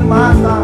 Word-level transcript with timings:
lagi 0.00 0.08
bermata 0.08 0.59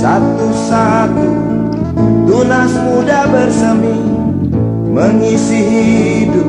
Satu-satu 0.00 1.28
tunas 2.24 2.72
muda 2.88 3.28
bersemi 3.28 4.00
Mengisi 4.88 5.60
hidup. 5.60 6.48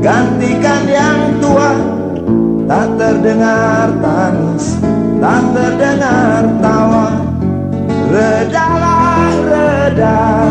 Gantikan 0.00 0.88
yang 0.88 1.44
tua 1.44 1.76
Tak 2.64 2.96
terdengar 2.96 3.92
tangis 4.00 4.80
Tak 5.20 5.44
terdengar 5.52 6.40
tawa. 6.64 7.06
Redalah 8.08 9.28
redah. 9.44 10.48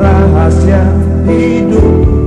rahasia 0.00 0.82
hidup. 1.26 2.17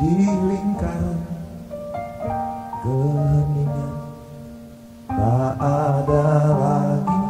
di 0.00 0.24
lingkaran 0.24 1.20
keheningan. 2.80 3.94
Tak 5.12 5.54
ada 5.60 6.28
lagi 6.56 7.20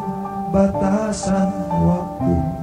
batasan 0.55 1.51
waktu. 1.83 2.60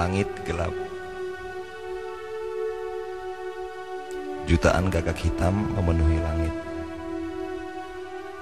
Langit 0.00 0.32
gelap. 0.48 0.72
Jutaan 4.48 4.88
gagak 4.88 5.20
hitam 5.20 5.76
memenuhi 5.76 6.16
langit. 6.24 6.54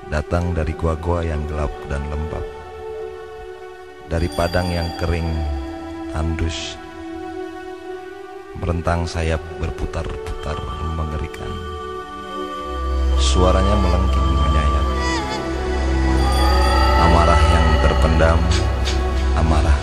Datang 0.07 0.55
dari 0.55 0.71
gua-gua 0.79 1.27
yang 1.27 1.43
gelap 1.51 1.75
dan 1.91 1.99
lembab. 2.15 2.47
Dari 4.07 4.31
padang 4.39 4.71
yang 4.71 4.87
kering, 5.03 5.27
tandus 6.15 6.79
Merentang 8.63 9.11
sayap 9.11 9.43
berputar-putar 9.59 10.63
mengerikan. 10.95 11.51
Suaranya 13.19 13.75
melengking 13.83 14.31
menyayat. 14.47 14.87
Amarah 17.03 17.43
yang 17.51 17.67
terpendam 17.83 18.39
Amarah 19.35 19.78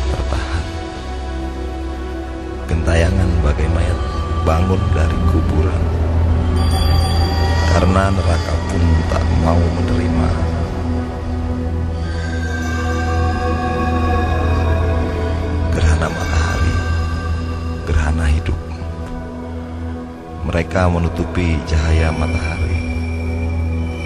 Gentayangan 2.86 3.42
bagai 3.42 3.66
mayat 3.74 3.98
bangun 4.46 4.78
dari 4.94 5.18
kuburan. 5.34 5.84
Karena 7.74 8.14
neraka 8.14 8.54
pun 8.70 8.84
tak 9.10 9.26
mau 9.42 9.58
menerima. 9.58 10.30
Gerhana 15.74 16.08
matahari 16.14 16.76
Gerhana 17.90 18.26
hidup. 18.30 18.60
Mereka 20.46 20.86
menutupi 20.86 21.58
cahaya 21.66 22.14
matahari 22.14 22.78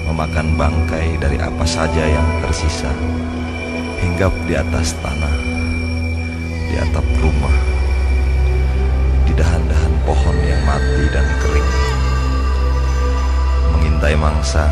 Memakan 0.08 0.56
bangkai 0.56 1.20
dari 1.20 1.36
apa 1.36 1.68
saja 1.68 2.08
yang 2.08 2.48
tersisa 2.48 2.96
Hinggap 4.00 4.32
di 4.48 4.56
atas 4.56 4.96
tanah 5.04 5.36
Di 6.72 6.80
atap 6.80 7.04
rumah 7.20 7.79
pohon 10.10 10.38
yang 10.42 10.62
mati 10.66 11.06
dan 11.14 11.28
kering. 11.38 11.70
Mengintai 13.78 14.18
mangsa 14.18 14.66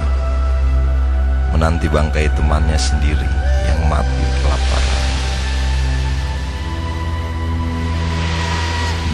menanti 1.58 1.88
bangkai 1.88 2.28
temannya 2.36 2.76
sendiri 2.76 3.30
yang 3.66 3.82
mati 3.88 4.26
kelaparan 4.44 5.04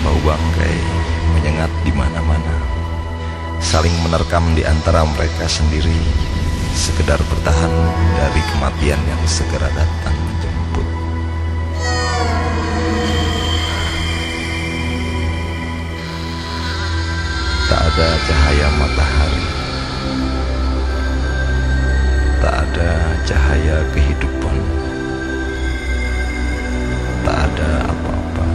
bau 0.04 0.20
bangkai 0.28 0.76
menyengat 1.38 1.72
di 1.88 1.92
mana-mana 1.96 2.56
saling 3.64 3.96
menerkam 4.04 4.44
di 4.58 4.68
antara 4.68 5.08
mereka 5.08 5.48
sendiri 5.48 5.96
sekedar 6.76 7.22
bertahan 7.32 7.74
dari 8.20 8.42
kematian 8.52 9.00
yang 9.08 9.24
segera 9.24 9.72
datang 9.72 10.33
Tak 17.64 17.80
ada 17.80 18.10
cahaya 18.28 18.68
matahari. 18.76 19.46
Tak 22.44 22.56
ada 22.60 22.92
cahaya 23.24 23.78
kehidupan. 23.96 24.58
Tak 27.24 27.40
ada 27.48 27.72
apa-apa. 27.88 28.48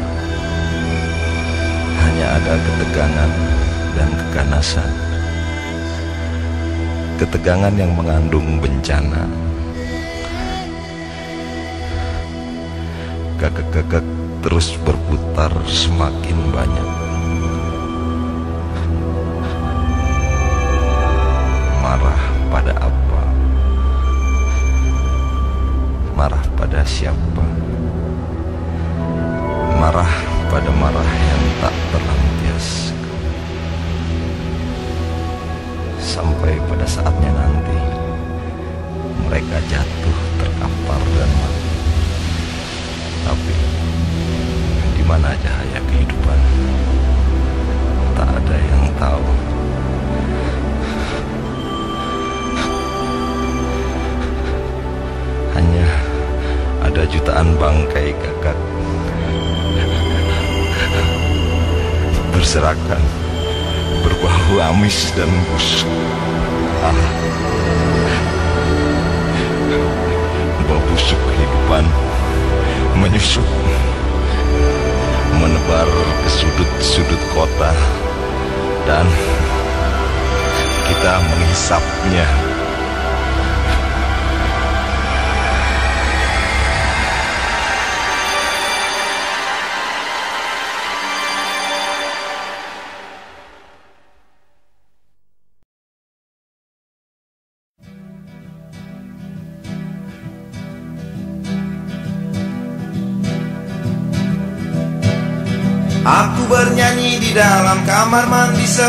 Hanya 2.05 2.27
ada 2.37 2.55
ketegangan 2.61 3.33
dan 3.97 4.11
keganasan. 4.12 4.92
Ketegangan 7.16 7.75
yang 7.81 7.97
mengandung 7.97 8.61
bencana. 8.61 9.25
Gagak-gagak 13.40 14.05
terus 14.44 14.77
berputar 14.85 15.51
semakin 15.64 16.38
banyak 16.53 17.08
marah 21.88 22.20
pada 22.53 22.72
apa? 22.85 23.22
Marah 26.12 26.44
pada 26.53 26.85
siapa? 26.85 27.44
Marah 29.81 30.12
pada 30.53 30.68
marah 30.68 31.09
yang 31.09 31.44
tak 31.64 31.72
terlampias. 31.88 32.92
Sampai 35.96 36.61
pada 36.68 36.85
saatnya 36.85 37.33
nanti 37.33 37.81
mereka 39.24 39.57
jatuh 39.72 39.98
berserakan 62.59 63.03
berbau 64.03 64.59
amis 64.66 65.14
dan 65.14 65.31
busuk. 65.47 65.87
Ah, 66.83 66.99
bau 70.66 70.83
busuk 70.90 71.23
kehidupan. 71.23 71.87
Menyusup. 72.99 73.47
Menebar 75.38 75.87
ke 76.27 76.31
sudut-sudut 76.35 77.23
kota. 77.31 77.71
Dan 78.90 79.07
kita 80.90 81.23
menghisapnya. 81.31 82.48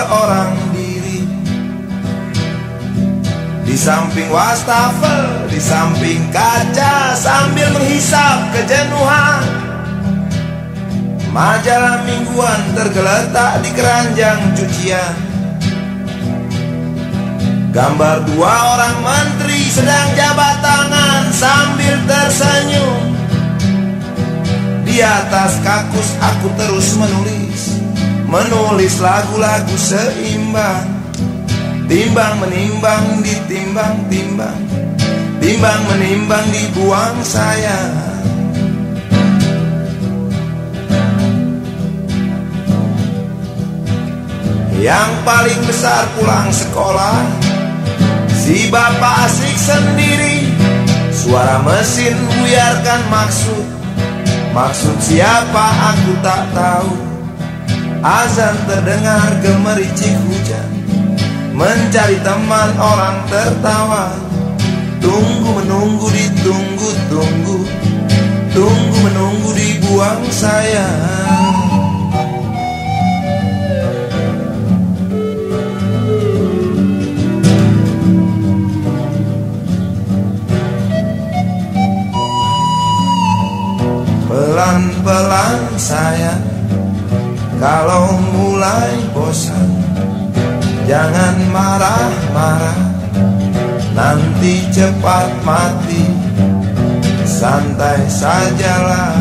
Seorang 0.09 0.57
diri. 0.73 1.21
Di 3.61 3.75
samping 3.77 4.33
wastafel, 4.33 5.45
di 5.45 5.61
samping 5.61 6.33
kaca 6.33 7.13
Sambil 7.13 7.69
menghisap 7.69 8.49
kejenuhan. 8.57 9.45
Majalah 11.29 12.01
mingguan 12.09 12.73
tergeletak 12.73 13.61
di 13.61 13.69
keranjang 13.77 14.41
cucian. 14.57 15.15
Gambar 17.69 18.25
dua 18.33 18.53
orang 18.73 18.97
menteri 19.05 19.61
sedang 19.69 20.09
jabat 20.17 20.57
tangan 20.57 21.29
sambil 21.29 21.95
tersenyum. 22.09 23.01
Di 24.89 25.05
atas 25.05 25.61
kakus 25.61 26.17
aku 26.17 26.49
terus 26.57 26.97
menulis 26.97 27.78
Menulis 28.29 29.01
lagu-lagu 29.01 29.73
seimbang. 29.73 30.85
Timbang 31.89 32.37
menimbang 32.37 33.25
ditimbang-timbang 33.25 34.61
Timbang. 35.41 35.81
Menimbang 35.89 36.45
dibuang 36.53 37.17
saya 37.25 37.89
Yang 44.77 45.11
paling 45.25 45.61
besar 45.65 46.05
pulang 46.13 46.53
sekolah. 46.53 47.25
Si 48.29 48.69
bapak 48.69 49.25
asik 49.25 49.57
sendiri. 49.57 50.53
Suara 51.09 51.65
mesin 51.65 52.13
buyarkan 52.13 53.01
maksud. 53.09 53.65
Maksud 54.53 54.97
siapa 55.01 55.65
aku 55.97 56.13
tak 56.21 56.45
tahu 56.53 57.08
Azan 57.99 58.55
terdengar 58.67 59.39
gemericik 59.43 60.15
hujan. 60.27 60.69
Mencari 61.51 62.15
teman 62.23 62.71
orang 62.79 63.23
tertawa. 63.27 64.15
Tunggu 65.03 65.63
menunggu 65.63 66.07
ditunggu 66.11 66.89
tunggu 67.11 67.57
Tunggu. 68.51 68.89
Menunggu 68.99 69.51
dibuang 69.55 70.23
sayang 70.29 70.87
Pelan-pelan 84.29 85.59
sayang 85.75 86.48
Kalau 87.59 88.15
mulai 88.31 88.95
bosan 89.11 89.67
Jangan 90.87 91.35
marah-marah. 91.51 92.79
Nanti 93.91 94.63
cepat 94.71 95.27
mati 95.43 96.07
Santai 97.27 98.07
sajalah. 98.07 99.11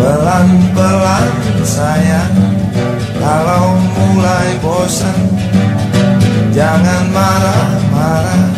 Pelan-pelan 0.00 1.30
sayang 1.60 2.34
Kalau 3.20 3.76
mulai 3.76 4.48
bosan 4.64 5.20
Jangan 6.56 7.04
marah-marah. 7.12 8.48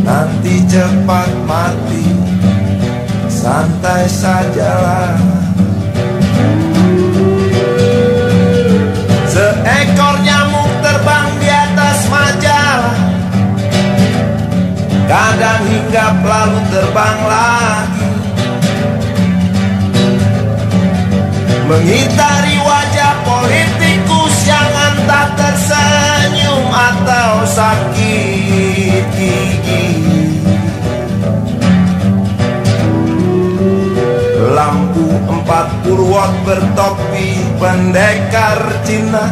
Nanti 0.00 0.64
cepat 0.64 1.30
mati 1.44 2.05
Santai 3.46 4.10
sajalah. 4.10 5.14
Seekor 9.30 10.18
nyamuk 10.26 10.72
terbang 10.82 11.30
di 11.38 11.46
atas 11.46 12.10
majalah 12.10 12.98
Kadang 15.06 15.62
hinggap 15.62 16.18
lalu 16.26 16.58
terbang 16.74 17.18
lagi. 17.30 18.10
Mengitari 21.70 22.56
wajah 22.66 23.14
politikus 23.22 24.34
yang 24.42 24.70
entah 24.90 25.30
tersenyum 25.38 26.66
atau 26.66 27.46
sakit 27.46 27.95
40 34.96 36.12
watt 36.12 36.32
bertopi 36.46 37.36
pendekar 37.60 38.60
Cina. 38.82 39.26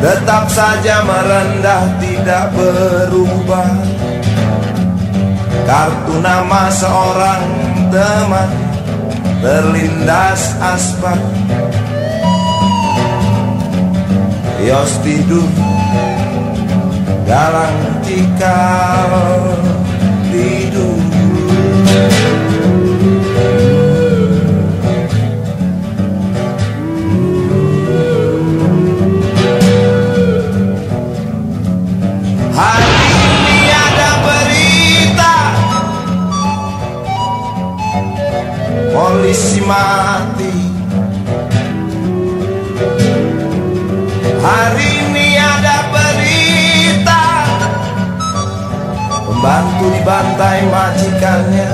Tetap 0.00 0.48
saja 0.50 1.04
merendah 1.06 1.84
tidak 2.02 2.50
berubah. 2.56 3.70
Kartu 5.70 6.18
nama 6.18 6.66
seorang 6.72 7.44
teman 7.94 8.50
terlindas 9.40 10.58
asbak 10.60 11.20
Yos 14.60 14.92
tidur 15.00 15.48
Galang 17.24 18.02
cikal 18.04 19.12
tidur 20.28 20.98
Hari 32.60 32.92
ini 33.24 33.58
ada 33.72 34.10
berita. 34.20 35.36
Polisi 38.92 39.64
mati 39.64 40.56
Hari 44.44 44.88
ini 45.08 45.40
ada 45.40 45.88
berita 45.88 47.24
Pembantu 49.24 49.84
dibantai 49.96 50.60
majikannya. 50.68 51.72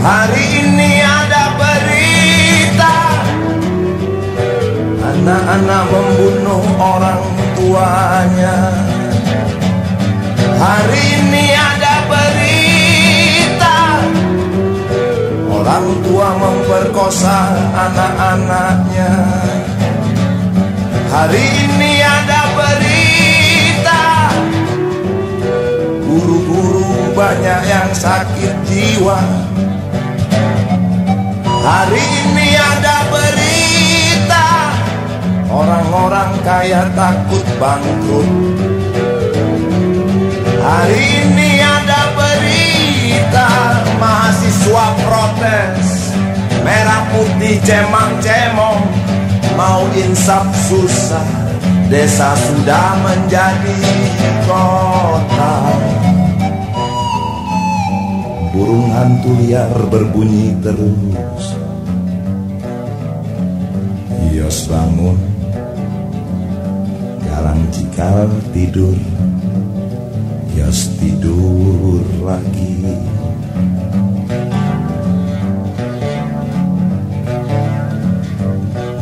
Hari 0.00 0.44
ini 0.64 0.90
ada 1.04 1.44
berita. 1.60 2.96
Anak-anak 4.96 5.84
membunuh 5.92 6.64
orang 6.80 7.35
tuanya. 7.56 8.56
Hari 10.56 11.02
ini 11.20 11.52
ada 11.52 11.94
berita 12.08 13.78
Orang 15.52 15.86
tua 16.04 16.28
memperkosa 16.36 17.38
anak-anaknya. 17.76 19.12
Hari 21.12 21.44
ini 21.64 21.92
ada 22.04 22.40
berita 22.56 24.04
Guru-guru 26.06 27.12
banyak 27.16 27.60
yang 27.68 27.90
sakit 27.92 28.54
jiwa. 28.68 29.20
Hari 31.66 32.04
ini 32.04 32.48
ada 32.54 32.96
berita 33.10 33.15
Orang-orang 35.46 36.32
kaya 36.42 36.90
takut 36.98 37.46
bangkrut. 37.62 38.30
Hari 40.58 41.02
ini 41.22 41.62
ada 41.62 42.10
berita 42.18 43.48
Mahasiswa 44.02 44.86
protes. 45.06 46.10
Merah 46.66 47.06
putih 47.14 47.62
cemang 47.62 48.18
cemong 48.18 48.82
Mau 49.54 49.86
insaf 49.94 50.50
susah. 50.66 51.24
Desa 51.86 52.34
sudah 52.34 52.98
menjadi 52.98 53.78
kota. 54.44 55.54
Burung 58.50 58.90
hantu 58.90 59.30
liar 59.38 59.70
berbunyi 59.86 60.58
terus. 60.60 61.54
Yos 64.34 64.68
bangun 64.68 65.35
Galang 67.46 67.70
cikal 67.70 68.26
tidur. 68.50 68.98
Yos 70.58 70.98
tidur 70.98 72.02
lagi. 72.26 72.82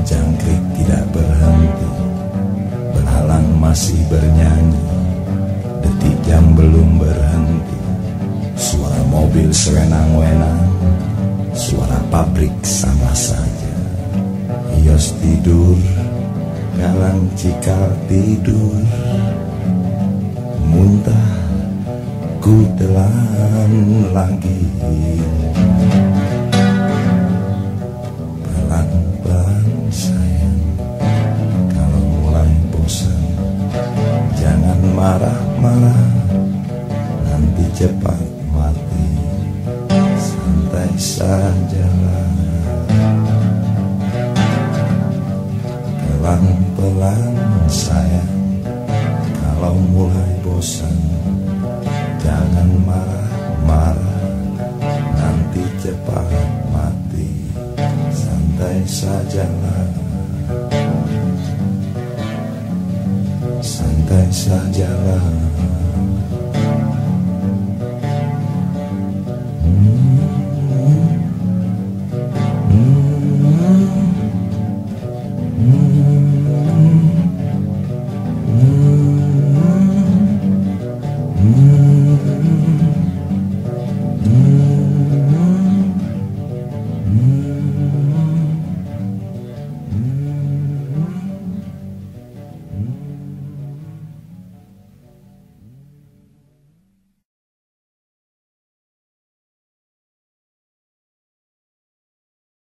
Jangkrik 0.04 0.60
tidak 0.76 1.08
berhenti. 1.16 1.88
Berhalang 2.92 3.48
masih 3.64 3.96
bernyanyi. 4.12 4.84
Detik 5.80 6.16
jam 6.28 6.44
belum 6.52 7.00
berhenti. 7.00 7.80
Suara 8.60 9.00
mobil 9.08 9.48
sewenang-wenang. 9.48 10.68
Suara 11.56 11.96
pabrik 12.12 12.52
sama 12.60 13.08
saja. 13.16 13.72
Yos 14.84 15.16
tidur 15.24 15.80
Galang 16.74 17.30
cikal 17.38 17.94
tidur 18.10 18.82
Muntah 20.66 21.30
ku 22.42 22.66
telan 22.74 23.72
lagi 24.10 24.58